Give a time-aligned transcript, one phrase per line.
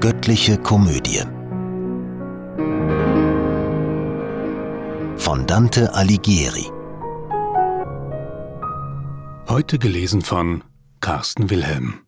[0.00, 1.24] Göttliche Komödie
[5.16, 6.70] von Dante Alighieri.
[9.48, 10.62] Heute gelesen von
[11.00, 12.06] Carsten Wilhelm.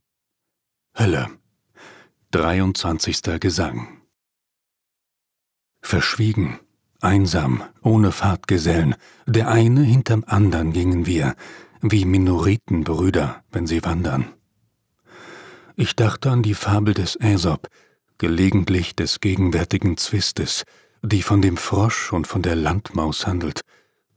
[0.96, 1.30] Hölle.
[2.30, 3.40] 23.
[3.40, 4.02] Gesang.
[5.82, 6.60] Verschwiegen,
[7.00, 8.94] einsam, ohne Fahrtgesellen,
[9.26, 11.34] der eine hinterm andern gingen wir,
[11.80, 14.32] wie Minoritenbrüder, wenn sie wandern.
[15.80, 17.68] Ich dachte an die Fabel des Aesop,
[18.18, 20.64] gelegentlich des gegenwärtigen Zwistes,
[21.00, 23.62] die von dem Frosch und von der Landmaus handelt.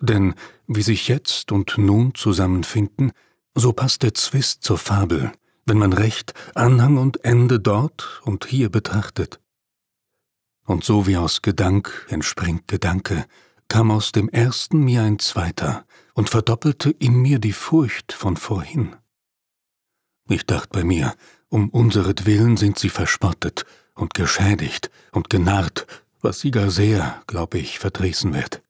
[0.02, 0.35] Denn
[0.68, 3.13] wie sich jetzt und nun zusammenfinden,
[3.55, 5.31] so passt der Zwist zur Fabel,
[5.66, 9.40] wenn man recht Anhang und Ende dort und hier betrachtet.
[10.66, 13.23] Und so wie aus Gedank entspringt Gedanke,
[13.70, 18.98] kam aus dem ersten mir ein zweiter und verdoppelte in mir die Furcht von vorhin.
[20.30, 21.13] Ich dacht bei mir,
[21.53, 25.85] um unseretwillen sind sie verspottet und geschädigt und genarrt,
[26.20, 28.63] was sie gar sehr, glaube ich, verdrießen wird.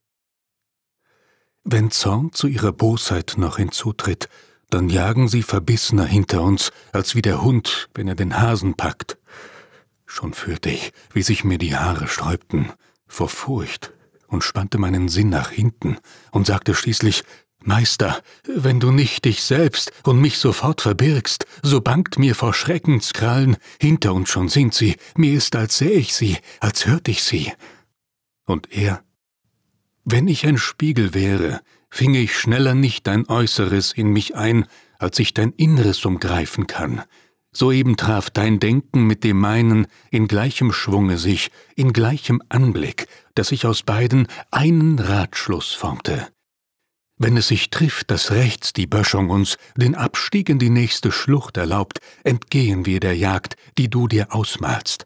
[1.64, 4.28] Wenn Zorn zu ihrer Bosheit noch hinzutritt,
[4.70, 9.18] dann jagen sie verbissener hinter uns, als wie der Hund, wenn er den Hasen packt.
[10.06, 12.74] Schon fühlte ich, wie sich mir die Haare sträubten,
[13.08, 13.94] vor Furcht,
[14.28, 16.00] und spannte meinen Sinn nach hinten
[16.32, 17.24] und sagte schließlich,
[17.66, 23.58] Meister, wenn du nicht dich selbst und mich sofort verbirgst, so bangt mir vor Schreckenskrallen,
[23.80, 27.52] hinter uns schon sind sie, mir ist, als säh ich sie, als hört ich sie.
[28.46, 29.04] Und er,
[30.04, 34.66] wenn ich ein Spiegel wäre, finge ich schneller nicht dein Äußeres in mich ein,
[35.00, 37.04] als ich dein Inneres umgreifen kann.
[37.54, 43.52] Soeben traf dein Denken mit dem meinen in gleichem Schwunge sich, in gleichem Anblick, dass
[43.52, 46.33] ich aus beiden einen Ratschluss formte.
[47.18, 51.58] Wenn es sich trifft, dass rechts die Böschung uns den Abstieg in die nächste Schlucht
[51.58, 55.06] erlaubt, entgehen wir der Jagd, die du dir ausmalst.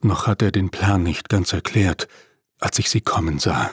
[0.00, 2.08] Noch hat er den Plan nicht ganz erklärt,
[2.60, 3.70] als ich sie kommen sah,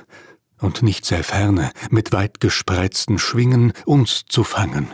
[0.60, 4.88] und nicht sehr ferne, mit weit gespreizten Schwingen uns zu fangen.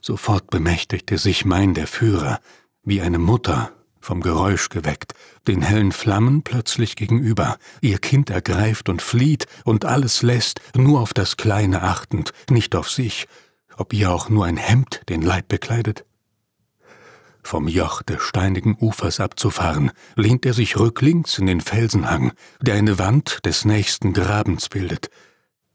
[0.00, 2.40] Sofort bemächtigte sich mein der Führer,
[2.82, 5.14] wie eine Mutter, vom Geräusch geweckt,
[5.46, 11.14] den hellen Flammen plötzlich gegenüber, ihr Kind ergreift und flieht und alles lässt, nur auf
[11.14, 13.28] das Kleine achtend, nicht auf sich,
[13.76, 16.04] ob ihr auch nur ein Hemd den Leib bekleidet?
[17.42, 22.98] Vom Joch des steinigen Ufers abzufahren, lehnt er sich rücklings in den Felsenhang, der eine
[22.98, 25.10] Wand des nächsten Grabens bildet,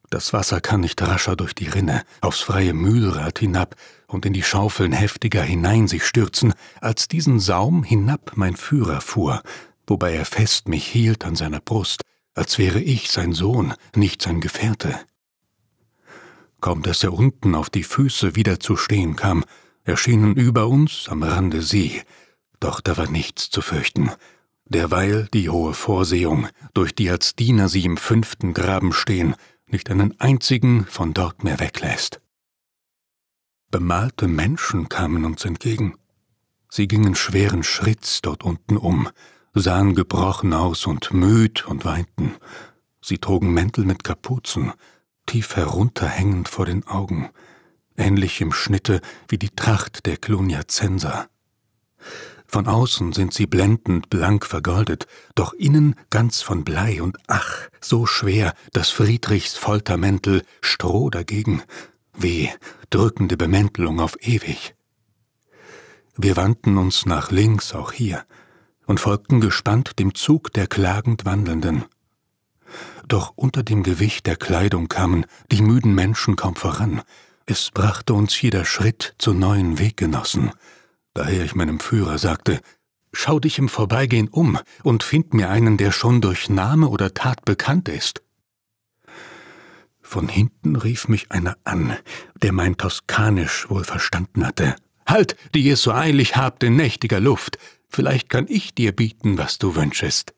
[0.09, 3.75] das Wasser kann nicht rascher durch die Rinne, aufs freie Mühlrad hinab
[4.07, 9.41] und in die Schaufeln heftiger hinein sich stürzen, als diesen Saum hinab mein Führer fuhr,
[9.87, 12.01] wobei er fest mich hielt an seiner Brust,
[12.33, 14.99] als wäre ich sein Sohn, nicht sein Gefährte.
[16.61, 19.43] Kaum dass er unten auf die Füße wieder zu stehen kam,
[19.83, 22.01] erschienen über uns am Rande sie,
[22.59, 24.11] doch da war nichts zu fürchten,
[24.65, 29.35] derweil die hohe Vorsehung, durch die als Diener sie im fünften Graben stehen,
[29.67, 32.21] nicht einen einzigen von dort mehr weglässt.
[33.71, 35.95] Bemalte Menschen kamen uns entgegen.
[36.69, 39.09] Sie gingen schweren Schritts dort unten um,
[39.53, 42.35] sahen gebrochen aus und müd und weinten.
[43.01, 44.73] Sie trugen Mäntel mit Kapuzen,
[45.25, 47.29] tief herunterhängend vor den Augen,
[47.97, 51.29] ähnlich im Schnitte wie die Tracht der Cluniacenser.
[52.47, 58.05] Von außen sind sie blendend blank vergoldet, doch innen ganz von Blei und ach, so
[58.05, 61.63] schwer, dass Friedrichs Foltermäntel Stroh dagegen,
[62.17, 62.49] weh,
[62.89, 64.75] drückende Bemäntelung auf ewig.
[66.17, 68.25] Wir wandten uns nach links auch hier
[68.85, 71.85] und folgten gespannt dem Zug der klagend Wandelnden.
[73.07, 77.01] Doch unter dem Gewicht der Kleidung kamen die müden Menschen kaum voran,
[77.47, 80.51] es brachte uns jeder Schritt zu neuen Weggenossen,
[81.13, 82.59] daher ich meinem Führer sagte,
[83.17, 87.45] Schau dich im Vorbeigehen um und find mir einen, der schon durch Name oder Tat
[87.45, 88.21] bekannt ist.
[90.07, 91.97] Von hinten rief mich einer an,
[92.41, 94.75] der mein Toskanisch wohl verstanden hatte.
[95.05, 97.57] Halt, die ihr so eilig habt in nächtiger Luft,
[97.89, 100.35] vielleicht kann ich dir bieten, was du wünschest.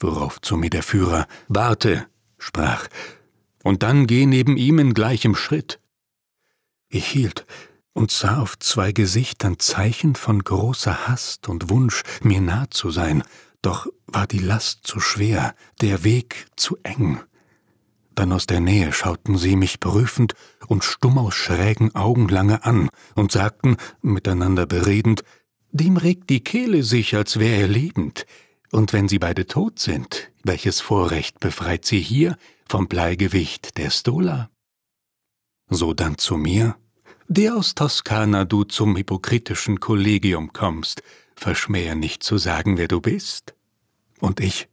[0.00, 2.88] Worauf zu mir der Führer, warte, sprach,
[3.62, 5.78] und dann geh neben ihm in gleichem Schritt.
[6.88, 7.46] Ich hielt,
[7.92, 13.22] und sah auf zwei Gesichtern Zeichen von großer Hast und Wunsch, mir nah zu sein,
[13.62, 17.20] doch war die Last zu schwer, der Weg zu eng.
[18.14, 20.34] Dann aus der Nähe schauten sie mich prüfend
[20.66, 25.22] und stumm aus schrägen Augen lange an und sagten, miteinander beredend,
[25.72, 28.26] dem regt die Kehle sich, als wär er lebend,
[28.72, 32.36] und wenn sie beide tot sind, welches Vorrecht befreit sie hier
[32.68, 34.50] vom Bleigewicht der Stola?
[35.68, 36.76] So dann zu mir,
[37.28, 41.02] der aus Toskana du zum hypokritischen Kollegium kommst,
[41.36, 43.54] verschmähe nicht zu sagen, wer du bist.
[44.18, 44.68] Und ich,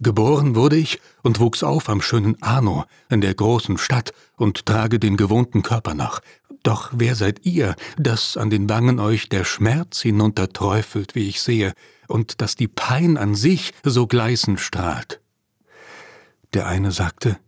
[0.00, 4.98] Geboren wurde ich und wuchs auf am schönen Arno in der großen Stadt und trage
[4.98, 6.20] den gewohnten Körper noch.
[6.62, 11.72] Doch wer seid ihr, dass an den Wangen euch der Schmerz hinunterträufelt, wie ich sehe,
[12.08, 15.20] und dass die Pein an sich so gleißend strahlt?
[16.52, 17.38] Der eine sagte,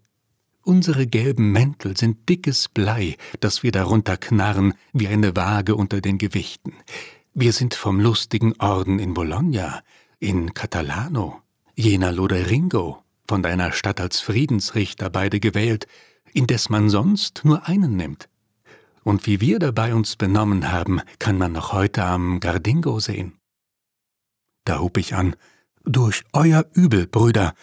[0.64, 6.18] Unsere gelben Mäntel sind dickes Blei, das wir darunter knarren wie eine Waage unter den
[6.18, 6.72] Gewichten.
[7.34, 9.82] Wir sind vom lustigen Orden in Bologna,
[10.20, 11.41] in Catalano,
[11.74, 15.86] jener Loderingo, von deiner Stadt als Friedensrichter beide gewählt,
[16.32, 18.28] indes man sonst nur einen nimmt.
[19.04, 23.38] Und wie wir dabei uns benommen haben, kann man noch heute am Gardingo sehen.
[24.64, 25.34] Da hub ich an,
[25.84, 27.54] durch euer Übel, Brüder,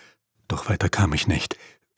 [0.47, 1.57] doch weiter kam ich nicht.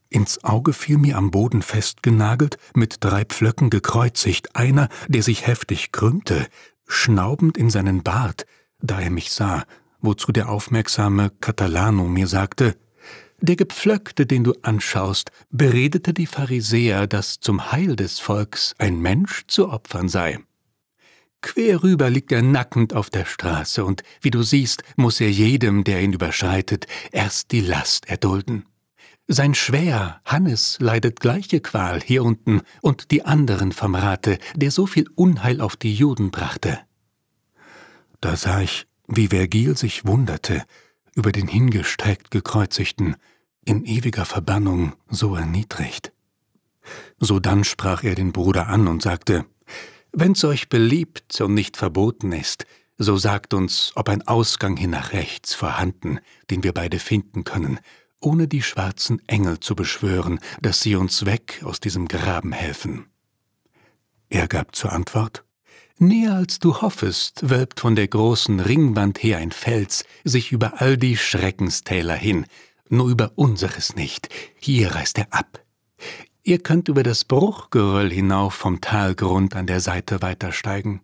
[0.10, 5.92] Ins Auge fiel mir am Boden festgenagelt, mit drei Pflöcken gekreuzigt, einer, der sich heftig
[5.92, 6.48] krümmte,
[6.88, 8.46] schnaubend in seinen Bart,
[8.80, 9.64] da er mich sah,
[10.02, 12.76] wozu der aufmerksame Catalano mir sagte,
[13.44, 19.46] der Gepflöckte, den du anschaust, beredete die Pharisäer, dass zum Heil des Volks ein Mensch
[19.48, 20.40] zu opfern sei.
[21.42, 25.84] Quer rüber liegt er nackend auf der Straße, und wie du siehst, muss er jedem,
[25.84, 28.66] der ihn überschreitet, erst die Last erdulden.
[29.28, 34.86] Sein Schwäher, Hannes, leidet gleiche Qual hier unten und die anderen vom Rate, der so
[34.86, 36.78] viel Unheil auf die Juden brachte.
[38.20, 40.64] Da sah ich wie Vergil sich wunderte
[41.16, 43.16] über den hingestreckt gekreuzigten,
[43.66, 46.14] in ewiger Verbannung so erniedrigt.
[47.20, 49.46] Sodann sprach er den Bruder an und sagte,
[50.14, 52.66] Wenn's euch beliebt und nicht verboten ist,
[52.98, 56.20] so sagt uns, ob ein Ausgang hin nach rechts vorhanden,
[56.50, 57.80] den wir beide finden können,
[58.20, 63.08] ohne die schwarzen Engel zu beschwören, dass sie uns weg aus diesem Graben helfen.
[64.30, 65.44] Er gab zur Antwort,
[66.04, 70.98] Näher als du hoffest, wölbt von der großen Ringwand her ein Fels sich über all
[70.98, 72.48] die Schreckenstäler hin,
[72.90, 74.28] nur über unseres nicht,
[74.60, 75.64] hier reißt er ab.
[76.42, 81.02] Ihr könnt über das Bruchgeröll hinauf vom Talgrund an der Seite weitersteigen.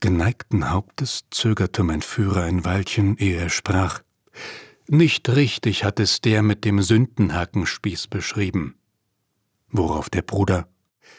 [0.00, 4.00] Geneigten Hauptes zögerte mein Führer ein Weilchen, ehe er sprach.
[4.86, 8.76] Nicht richtig hat es der mit dem Sündenhackenspieß beschrieben.
[9.68, 10.66] Worauf der Bruder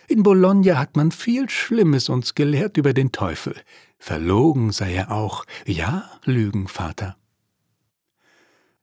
[0.09, 3.55] in Bologna hat man viel Schlimmes uns gelehrt über den Teufel.
[3.97, 5.45] Verlogen sei er auch.
[5.65, 7.15] Ja, Lügen, Vater.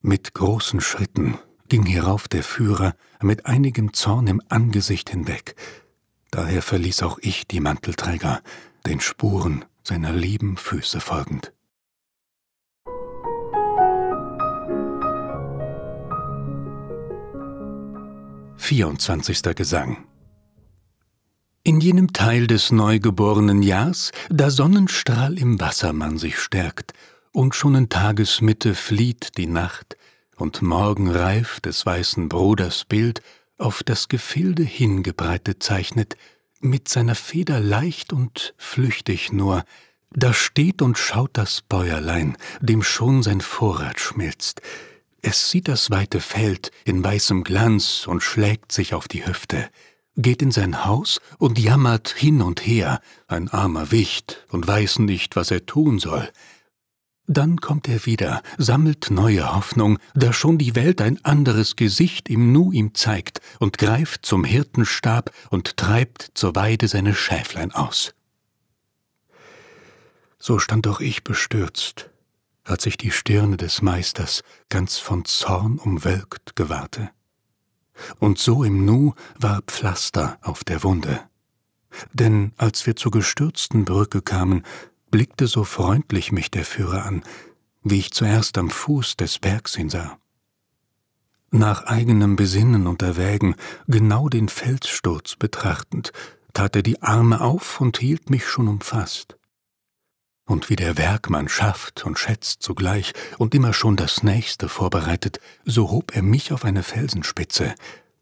[0.01, 1.39] Mit großen Schritten
[1.69, 5.57] ging hierauf der Führer mit einigem Zorn im Angesicht hinweg.
[6.31, 8.41] Daher verließ auch ich die Mantelträger,
[8.87, 11.53] den Spuren seiner lieben Füße folgend.
[18.57, 20.07] Vierundzwanzigster Gesang
[21.67, 26.93] in jenem Teil des neugeborenen Jahrs, da Sonnenstrahl im Wassermann sich stärkt,
[27.33, 29.97] und schon in Tagesmitte flieht die Nacht,
[30.37, 33.21] und morgenreif des weißen Bruders Bild
[33.59, 36.17] auf das Gefilde hingebreitet zeichnet,
[36.61, 39.65] mit seiner Feder leicht und flüchtig nur,
[40.13, 44.63] da steht und schaut das Bäuerlein, dem schon sein Vorrat schmilzt.
[45.21, 49.69] Es sieht das weite Feld in weißem Glanz und schlägt sich auf die Hüfte
[50.17, 55.37] geht in sein Haus und jammert hin und her, ein armer Wicht, und weiß nicht,
[55.37, 56.29] was er tun soll.
[57.29, 62.53] Dann kommt er wieder, sammelt neue Hoffnung, da schon die Welt ein anderes Gesicht im
[62.53, 68.15] Nu ihm zeigt, und greift zum Hirtenstab und treibt zur Weide seine Schäflein aus.
[70.39, 72.11] So stand auch ich bestürzt,
[72.65, 77.11] als ich die Stirne des Meisters ganz von Zorn umwölkt gewahrte
[78.19, 81.21] und so im Nu war Pflaster auf der Wunde.
[82.13, 84.65] Denn als wir zur gestürzten Brücke kamen,
[85.11, 87.23] blickte so freundlich mich der Führer an,
[87.83, 90.19] wie ich zuerst am Fuß des Bergs hinsah.
[91.51, 93.55] Nach eigenem Besinnen und Erwägen,
[93.87, 96.13] genau den Felssturz betrachtend,
[96.53, 99.36] tat er die Arme auf und hielt mich schon umfasst.
[100.47, 105.91] Und wie der Werkmann schafft und schätzt zugleich und immer schon das Nächste vorbereitet, so
[105.91, 107.75] hob er mich auf eine Felsenspitze,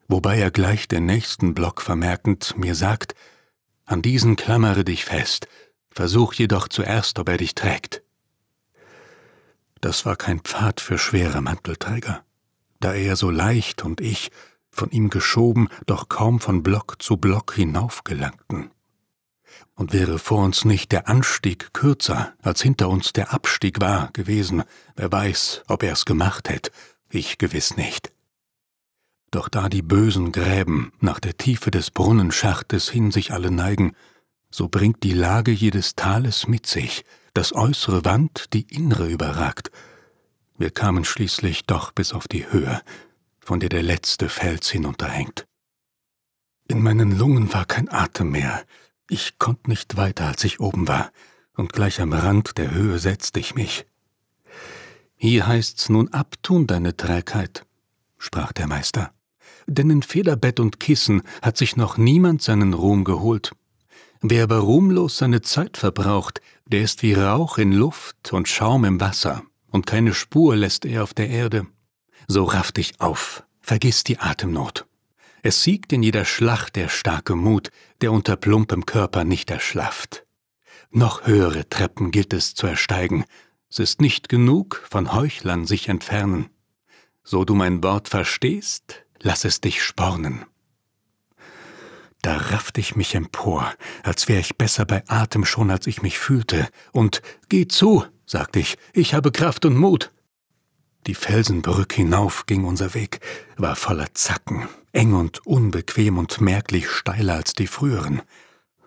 [0.09, 3.15] wobei er gleich den nächsten Block vermerkend mir sagt,
[3.85, 5.47] an diesen klammere dich fest,
[5.91, 8.03] versuch jedoch zuerst, ob er dich trägt.
[9.83, 12.25] Das war kein Pfad für schwere Mantelträger,
[12.81, 14.31] da er so leicht und ich,
[14.71, 18.71] von ihm geschoben, doch kaum von Block zu Block hinaufgelangten.
[19.75, 24.63] Und wäre vor uns nicht der Anstieg kürzer, als hinter uns der Abstieg war gewesen,
[24.95, 26.71] wer weiß, ob er's gemacht hätt,
[27.09, 28.13] ich gewiss nicht.
[29.31, 33.97] Doch da die bösen Gräben nach der Tiefe des Brunnenschachtes hin sich alle neigen,
[34.49, 39.73] so bringt die Lage jedes Tales mit sich, das äußere Wand die innere überragt.
[40.57, 42.81] Wir kamen schließlich doch bis auf die Höhe,
[43.41, 45.47] von der der letzte Fels hinunterhängt.
[46.69, 48.65] In meinen Lungen war kein Atem mehr,
[49.09, 51.11] ich konnte nicht weiter, als ich oben war,
[51.57, 53.87] und gleich am Rand der Höhe setzte ich mich.
[55.17, 57.67] Hier heißt's nun abtun deine Trägheit,
[58.19, 59.13] sprach der Meister,
[59.67, 63.53] denn in Federbett und Kissen hat sich noch niemand seinen Ruhm geholt.
[64.21, 69.01] Wer aber ruhmlos seine Zeit verbraucht, der ist wie Rauch in Luft und Schaum im
[69.01, 71.67] Wasser, und keine Spur lässt er auf der Erde.
[72.27, 74.87] So raff dich auf, vergiss die Atemnot.
[75.47, 77.71] Es siegt in jeder Schlacht der starke Mut,
[78.01, 80.25] der unter plumpem Körper nicht erschlafft.
[80.91, 83.27] Noch höhere Treppen gilt es zu ersteigen,
[83.69, 86.49] es ist nicht genug, von Heuchlern sich entfernen.
[87.25, 90.47] So du mein Wort verstehst, lass es dich spornen.
[92.23, 93.71] Da raffte ich mich empor,
[94.03, 97.21] als wär ich besser bei Atem schon, als ich mich fühlte, und
[97.51, 100.11] Geh zu, sagte ich, ich habe Kraft und Mut.
[101.07, 103.21] Die Felsenbrück hinauf ging unser Weg,
[103.59, 108.23] war voller Zacken, eng und unbequem und merklich steiler als die früheren.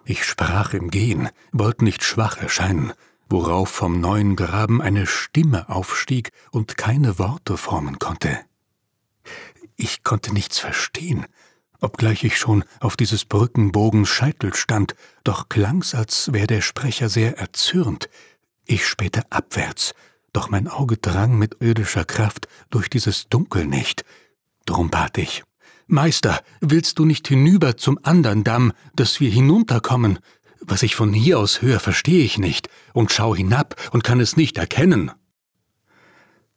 [0.05, 2.93] Ich sprach im Gehen, wollte nicht schwach erscheinen,
[3.29, 8.39] worauf vom neuen Graben eine Stimme aufstieg und keine Worte formen konnte.
[9.75, 11.25] Ich konnte nichts verstehen,
[11.81, 14.95] obgleich ich schon auf dieses Brückenbogens Scheitel stand,
[15.25, 18.09] doch klang's, als wär der Sprecher sehr erzürnt.
[18.65, 19.93] Ich spähte abwärts,
[20.31, 24.05] doch mein Auge drang mit irdischer Kraft durch dieses Dunkel nicht.
[24.65, 25.43] Drum bat ich,
[25.87, 30.19] Meister, willst du nicht hinüber zum andern Damm, dass wir hinunterkommen?
[30.59, 34.35] Was ich von hier aus höre, verstehe ich nicht, und schau hinab und kann es
[34.35, 35.11] nicht erkennen.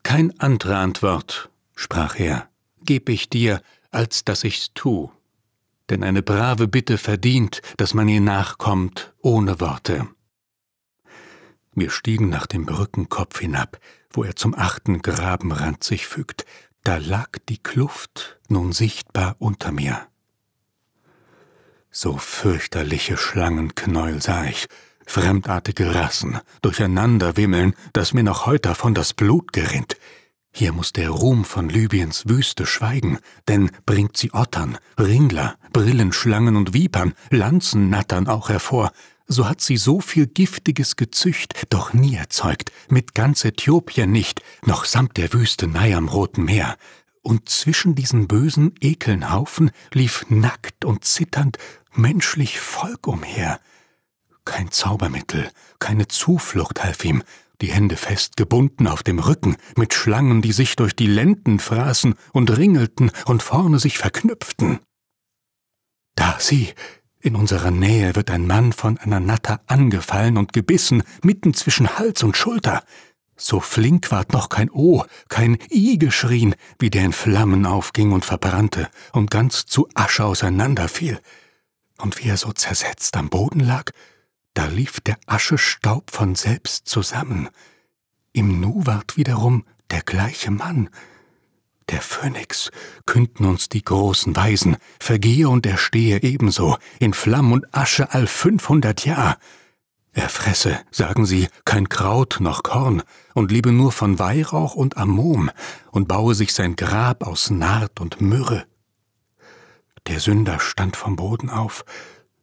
[0.03, 2.49] Kein andere Antwort, sprach er,
[2.83, 5.13] geb ich dir, als dass ich's tu.
[5.91, 10.09] Denn eine brave Bitte verdient, dass man ihr nachkommt, ohne Worte.
[11.73, 13.79] Wir stiegen nach dem Brückenkopf hinab,
[14.13, 16.45] wo er zum achten Grabenrand sich fügt.
[16.85, 20.07] Da lag die Kluft nun sichtbar unter mir.
[21.91, 24.69] So fürchterliche Schlangenknäuel sah ich,
[25.07, 29.97] fremdartige Rassen, durcheinander wimmeln, dass mir noch heut davon das Blut gerinnt.
[30.53, 33.19] Hier muss der Ruhm von Libyens Wüste schweigen,
[33.49, 38.93] denn bringt sie Ottern, Ringler, Brillenschlangen und Vipern, Lanzennattern auch hervor,
[39.31, 44.85] so hat sie so viel giftiges Gezücht doch nie erzeugt, mit ganz Äthiopien nicht, noch
[44.85, 46.77] samt der Wüstenei am Roten Meer.
[47.23, 51.59] Und zwischen diesen bösen Ekelnhaufen lief nackt und zitternd
[51.93, 53.61] menschlich Volk umher.
[54.45, 57.23] Kein Zaubermittel, keine Zuflucht half ihm,
[57.61, 62.15] die Hände fest gebunden auf dem Rücken, mit Schlangen, die sich durch die Lenden fraßen
[62.33, 64.81] und ringelten und vorne sich verknüpften.
[66.17, 66.75] Da sieh,
[67.23, 72.23] in unserer Nähe wird ein Mann von einer Natter angefallen und gebissen, mitten zwischen Hals
[72.23, 72.83] und Schulter.
[73.37, 78.25] So flink ward noch kein O, kein I geschrien, wie der in Flammen aufging und
[78.25, 81.21] verbrannte und ganz zu Asche auseinanderfiel.
[81.99, 83.91] Und wie er so zersetzt am Boden lag,
[84.55, 87.49] da lief der Aschestaub von selbst zusammen.
[88.33, 90.89] Im Nu ward wiederum der gleiche Mann,
[91.91, 92.71] der Phönix,
[93.07, 99.05] künden uns die großen Weisen, vergehe und erstehe ebenso, in Flamm und Asche all fünfhundert
[99.05, 99.39] Jahr.
[100.13, 103.03] Er fresse, sagen sie, kein Kraut noch Korn
[103.35, 105.51] und lebe nur von Weihrauch und Ammom
[105.93, 108.65] und baue sich sein Grab aus Naht und Myrrhe.
[110.07, 111.85] Der Sünder stand vom Boden auf,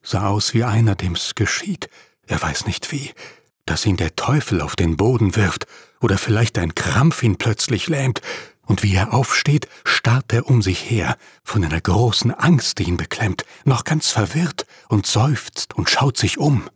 [0.02, 1.90] sah aus wie einer, dem's geschieht,
[2.26, 3.12] er weiß nicht wie,
[3.66, 5.68] dass ihn der Teufel auf den Boden wirft
[6.00, 8.22] oder vielleicht ein Krampf ihn plötzlich lähmt,
[8.68, 12.98] und wie er aufsteht, starrt er um sich her, von einer großen Angst, die ihn
[12.98, 16.70] beklemmt, noch ganz verwirrt und seufzt und schaut sich um.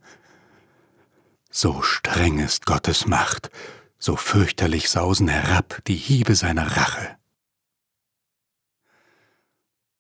[1.52, 3.52] So streng ist Gottes Macht,
[4.00, 7.18] so fürchterlich sausen herab die Hiebe seiner Rache.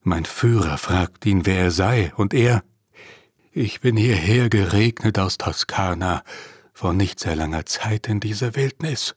[0.01, 2.63] Mein Führer fragt ihn, wer er sei, und er,
[3.51, 6.23] ich bin hierher geregnet aus Toskana,
[6.73, 9.15] vor nicht sehr langer Zeit in dieser Wildnis.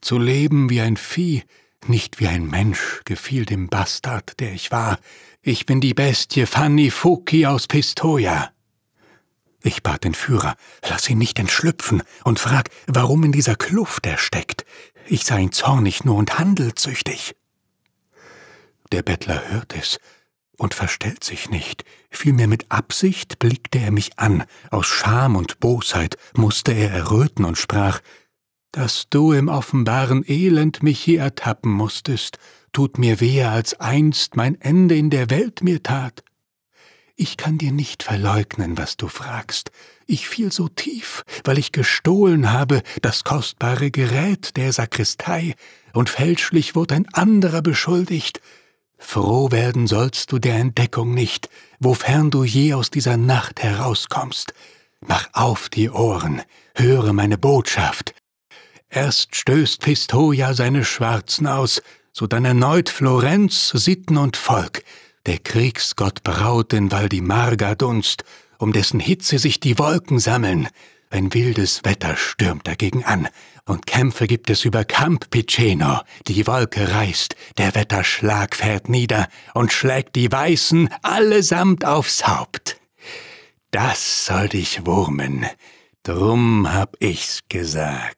[0.00, 1.42] Zu leben wie ein Vieh,
[1.86, 4.98] nicht wie ein Mensch, gefiel dem Bastard, der ich war.
[5.42, 8.50] Ich bin die Bestie Fanny Fuki aus Pistoia.
[9.62, 10.54] Ich bat den Führer,
[10.88, 14.64] lass ihn nicht entschlüpfen und frag, warum in dieser Kluft er steckt.
[15.06, 17.34] Ich sah ihn zornig nur und handelzüchtig.
[18.92, 19.98] Der Bettler hört es
[20.56, 26.16] und verstellt sich nicht, vielmehr mit Absicht blickte er mich an, aus Scham und Bosheit
[26.34, 28.00] musste er erröten und sprach,
[28.78, 32.38] dass du im offenbaren Elend mich hier ertappen musstest,
[32.72, 36.22] tut mir weher, als einst mein Ende in der Welt mir tat.
[37.16, 39.72] Ich kann dir nicht verleugnen, was du fragst.
[40.06, 45.56] Ich fiel so tief, weil ich gestohlen habe das kostbare Gerät der Sakristei,
[45.92, 48.40] und fälschlich wurde ein anderer beschuldigt.
[48.96, 51.48] Froh werden sollst du der Entdeckung nicht,
[51.80, 54.54] wofern du je aus dieser Nacht herauskommst.
[55.00, 56.42] Mach auf die Ohren,
[56.76, 58.14] höre meine Botschaft.
[58.90, 64.82] Erst stößt Pistoja seine Schwarzen aus, so dann erneut Florenz, Sitten und Volk,
[65.26, 68.24] der Kriegsgott braut in Val di Marga Dunst,
[68.58, 70.68] um dessen Hitze sich die Wolken sammeln.
[71.10, 73.28] Ein wildes Wetter stürmt dagegen an,
[73.66, 76.00] und Kämpfe gibt es über Camp Piceno.
[76.26, 82.80] Die Wolke reißt, der Wetterschlag fährt nieder und schlägt die Weißen allesamt aufs Haupt.
[83.70, 85.46] Das soll dich wurmen,
[86.02, 88.17] drum hab ich's gesagt.